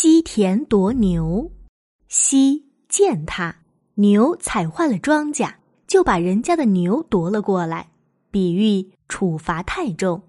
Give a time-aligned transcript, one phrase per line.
[0.00, 1.50] 西田夺牛，
[2.06, 3.62] 西践踏
[3.94, 5.54] 牛，踩坏了庄稼，
[5.88, 7.90] 就把人家的牛夺了过来，
[8.30, 10.22] 比喻处罚太重。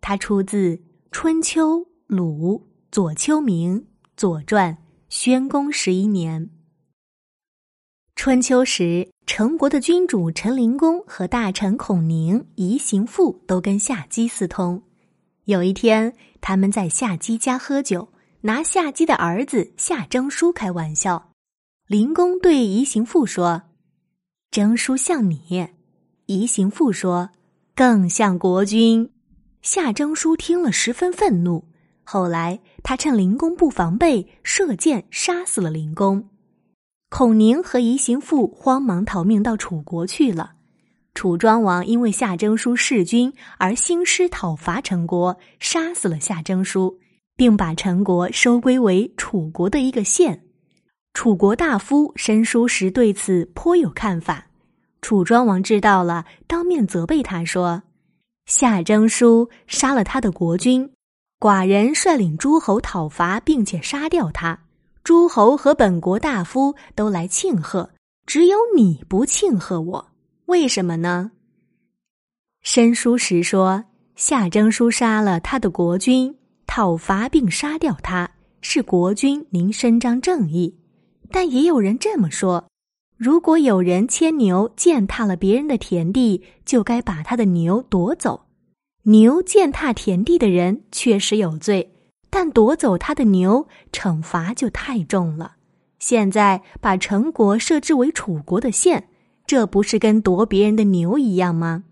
[0.00, 0.74] 它出自
[1.12, 3.80] 《春秋·鲁左丘明
[4.16, 4.74] 《左传》
[5.08, 6.50] 宣公十一年。
[8.16, 14.82] 春秋时，陈国的君主陈灵公和大臣孔宁、夷行父都跟夏姬私通。
[15.44, 18.08] 有一天，他们在夏姬家喝酒。
[18.44, 21.30] 拿夏姬的儿子夏征舒开玩笑，
[21.86, 23.62] 灵公对夷行父说
[24.50, 25.68] ：“征舒像你。”
[26.26, 27.30] 夷行父说
[27.76, 29.08] ：“更像国君。”
[29.62, 31.68] 夏征舒听了十分愤怒。
[32.02, 36.28] 后来他趁灵公不防备，射箭杀死了灵公。
[37.10, 40.54] 孔宁和夷行父慌忙逃命到楚国去了。
[41.14, 46.98] 楚庄王因为夏征舒弑君而兴师讨伐陈国，杀死了夏征舒。
[47.42, 50.44] 并把陈国收归为楚国的一个县。
[51.12, 54.46] 楚国大夫申叔时对此颇有看法。
[55.00, 57.82] 楚庄王知道了，当面责备他说
[58.46, 60.88] ：“夏征舒杀了他的国君，
[61.40, 64.56] 寡人率领诸侯讨伐，并且杀掉他。
[65.02, 67.90] 诸侯和本国大夫都来庆贺，
[68.24, 70.12] 只有你不庆贺我，
[70.46, 71.32] 为什么呢？”
[72.62, 76.32] 申叔时说：“夏征舒杀了他的国君。”
[76.74, 78.30] 讨伐并杀掉他，
[78.62, 80.74] 是国君您伸张正义。
[81.30, 82.64] 但也有人这么说：
[83.18, 88.46] 如果有人牵牛践踏了别人的田地，就该把他的牛夺走。
[89.02, 91.92] 牛践踏田地的人确实有罪，
[92.30, 95.56] 但夺走他的牛，惩罚就太重了。
[95.98, 99.10] 现在把陈国设置为楚国的县，
[99.46, 101.84] 这不是跟夺别人的牛一样吗？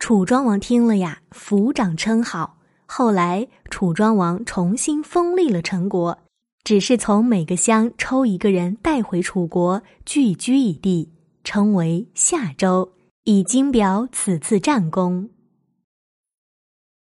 [0.00, 2.55] 楚庄王听了呀，抚掌称好。
[2.86, 6.18] 后来，楚庄王重新封立了陈国，
[6.64, 11.10] 只是从每个乡抽一个人带回楚国，聚居一地，
[11.44, 12.92] 称为夏州，
[13.24, 15.28] 以经表此次战功。